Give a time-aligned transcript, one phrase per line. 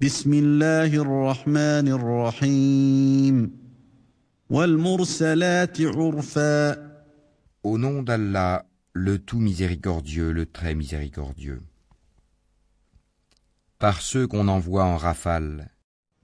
[0.00, 3.50] بسم الله الرحمن الرحيم
[4.50, 6.94] والمرسلات عرفا
[7.62, 11.62] Au nom d'Allah, le tout miséricordieux, le très miséricordieux.
[13.78, 15.70] Par ceux qu'on envoie en rafale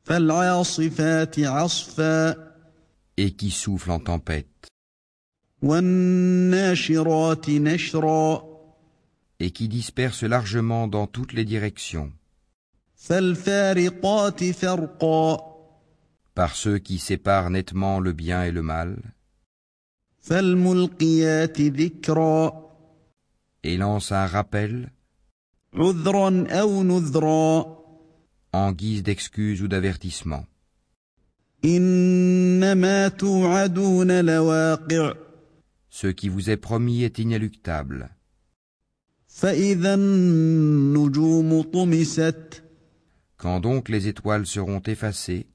[0.04, 2.34] فالعاصفات عصفا
[3.16, 4.66] et qui soufflent en tempête
[5.62, 8.42] والناشرات نشرا
[9.40, 12.12] et qui dispersent largement dans toutes les directions.
[16.33, 18.97] par ceux qui séparent nettement le bien et le mal,
[23.63, 24.91] et lance un rappel,
[28.53, 30.45] en guise d'excuse ou d'avertissement.
[35.89, 38.09] Ce qui vous est promis est inéluctable.
[43.45, 45.45] Quand donc les étoiles seront effacées,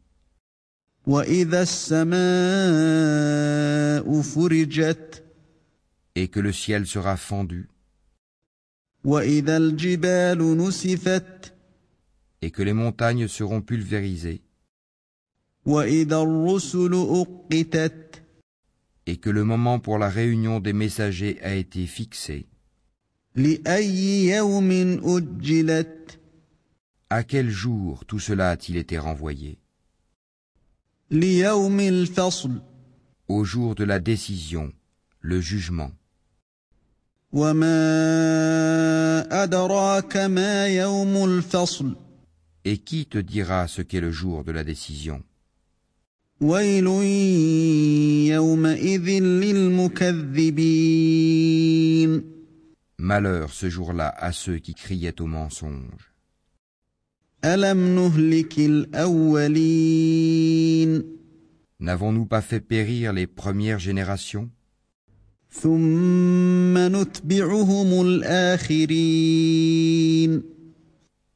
[6.15, 7.69] et que le ciel sera fendu,
[9.05, 9.43] et
[12.53, 14.43] que les montagnes seront pulvérisées,
[19.07, 22.47] et que le moment pour la réunion des messagers a été fixé.
[27.13, 29.59] À quel jour tout cela a-t-il été renvoyé
[33.27, 34.73] Au jour de la décision,
[35.21, 35.91] le jugement.
[42.65, 45.21] Et qui te dira ce qu'est le jour de la décision
[52.99, 56.11] Malheur ce jour-là à ceux qui criaient au mensonge.
[61.81, 64.51] N'avons-nous pas fait périr les premières générations?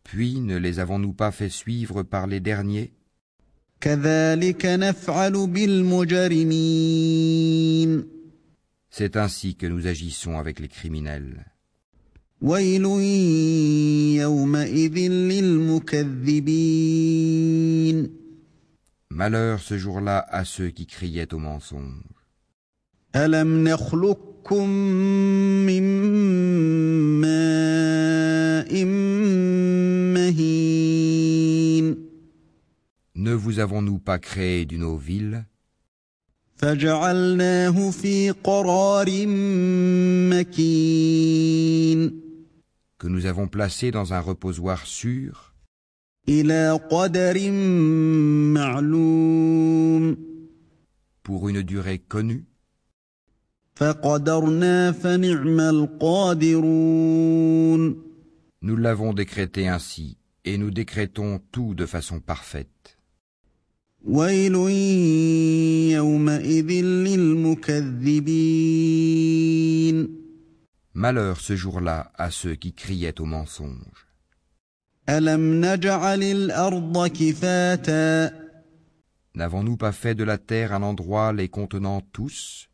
[0.04, 2.92] Puis ne les avons-nous pas fait suivre par les derniers?
[8.91, 11.53] C'est ainsi que nous agissons avec les criminels.
[12.43, 12.84] ويل
[14.21, 14.99] يومئذ
[16.25, 16.65] للمكذبين
[19.11, 22.03] Malheur ce jour-là à ceux qui criaient au mensonge.
[23.17, 24.69] الم نخلقكم
[25.67, 25.83] من
[27.21, 28.84] ماء
[30.15, 31.97] مهين
[33.16, 35.45] Ne vous avons-nous pas créé d'une eau ville
[36.56, 39.27] فجعلناه في قرار
[40.31, 40.94] مكين
[43.03, 45.53] que nous avons placé dans un reposoir sûr
[46.29, 47.51] الى قدر
[48.53, 50.17] معلوم
[51.23, 52.45] pour une durée connue
[53.75, 56.90] فقدرنا فنعم القادرون
[58.62, 62.97] Nous l'avons décrété ainsi, et nous décrétons tout de façon parfaite.
[64.06, 64.56] ويل
[65.95, 68.19] يومئذ للمكذبين
[70.94, 74.06] Malheur ce jour-là à ceux qui criaient au mensonge.
[79.34, 82.69] N'avons-nous pas fait de la terre un endroit les contenant tous?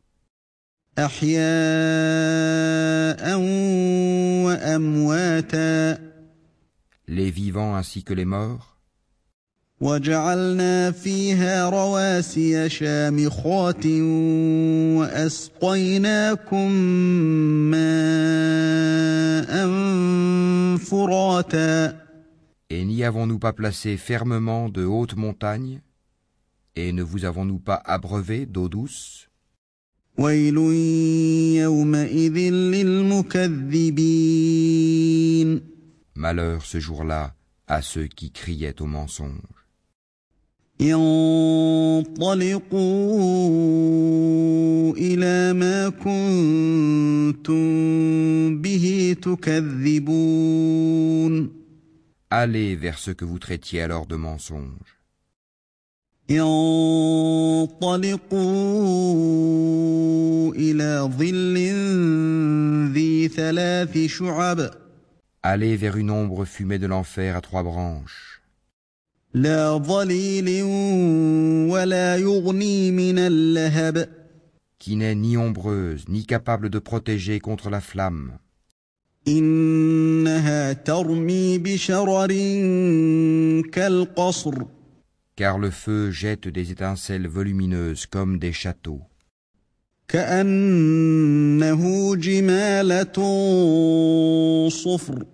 [7.07, 8.70] Les vivants ainsi que les morts?
[9.80, 13.86] وجعلنا فيها رواسي شامخات
[14.96, 16.70] واسقيناكم
[17.70, 19.66] ماء
[20.78, 22.06] فراتا
[22.68, 25.80] et n'y avons-nous pas placé fermement de hautes montagnes,
[26.74, 29.28] et ne vous avons-nous pas abreuvé d'eau douce
[30.18, 30.56] ويل
[31.56, 32.38] يومئذ
[32.72, 34.00] للمكذبين
[36.14, 37.34] Malheur ce jour-là
[37.68, 39.59] à ceux qui criaient au mensonge.
[42.06, 47.56] انطلقوا الى ما كنتم
[48.62, 50.86] به تكذبون
[52.28, 54.96] Allez vers ce que vous traitiez alors de mensonge.
[56.30, 56.94] انطلقوا
[60.54, 61.56] الى ظل
[62.92, 64.70] ذي ثلاث شعب
[65.44, 68.39] Allez vers une ombre fumée de l'enfer à trois branches,
[69.36, 70.62] لا ظليل
[71.72, 74.08] ولا يغني من اللهب
[74.78, 78.38] qui n'est ni ombreuse, ni capable de protéger contre la flamme.
[79.28, 82.28] إنها ترمي بشرر
[83.72, 84.54] كالقصر
[85.36, 89.02] car le feu jette des étincelles volumineuses comme des châteaux,
[90.08, 91.82] كأنه
[92.16, 93.12] جمالة
[94.68, 95.26] صفر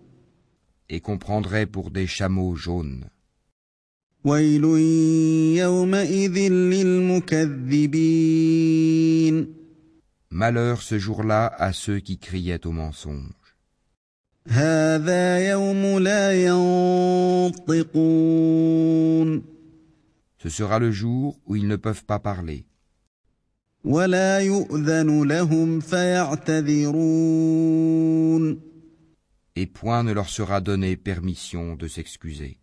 [0.90, 3.04] et qu'on prendrait pour des chameaux jaunes.
[4.26, 4.64] ويل
[5.58, 6.38] يومئذ
[6.72, 8.02] للمكذبين
[10.34, 13.34] Malheur ce jour-là à ceux qui criaient au mensonge.
[14.48, 16.44] هذا يوم لا
[17.60, 19.42] ينطقون
[20.38, 22.64] Ce sera le jour où ils ne peuvent pas parler,
[23.84, 27.02] ولا يؤذن لهم فيعتذرون
[29.54, 32.58] et point ne leur sera donné permission de s'excuser.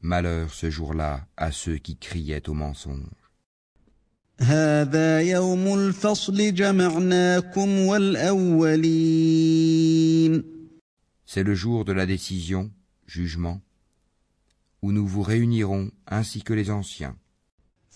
[0.00, 3.10] Malheur ce jour-là à ceux qui criaient au mensonge.
[4.38, 4.84] C'est
[11.42, 12.70] le jour de la décision,
[13.06, 13.60] jugement,
[14.80, 17.16] où nous vous réunirons ainsi que les anciens.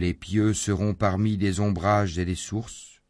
[0.00, 3.02] Les pieux seront parmi des ombrages et des sources.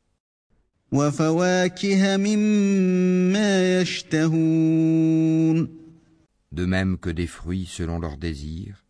[6.51, 8.87] De même que des fruits selon leur désir.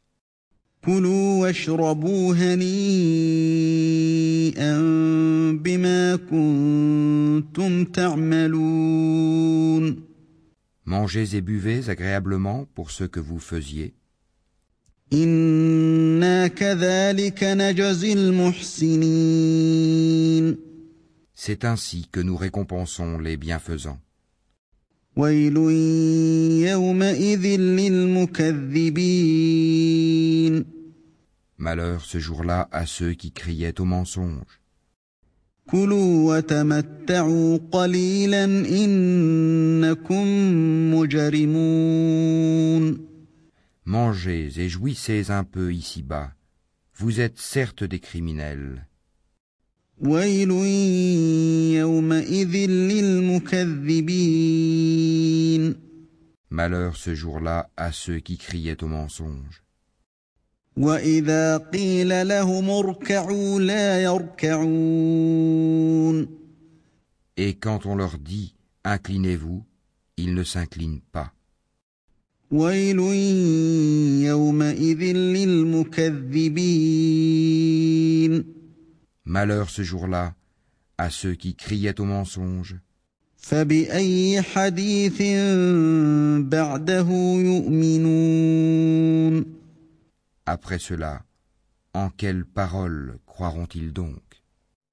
[10.84, 13.96] Mangez et buvez agréablement pour ce que vous faisiez.
[21.34, 23.98] C'est ainsi que nous récompensons les bienfaisants.
[31.56, 34.60] Malheur ce jour-là à ceux qui criaient au mensonge.
[43.88, 46.34] Mangez et jouissez un peu ici-bas.
[46.94, 48.86] Vous êtes certes des criminels.
[56.50, 59.64] Malheur ce jour-là à ceux qui criaient au mensonge.
[67.38, 68.54] Et quand on leur dit
[68.84, 69.64] Inclinez-vous,
[70.18, 71.32] ils ne s'inclinent pas.
[79.26, 80.34] Malheur ce jour-là
[80.96, 82.76] à ceux qui criaient au mensonge.
[90.46, 91.22] Après cela,
[91.92, 94.37] en quelles paroles croiront-ils donc?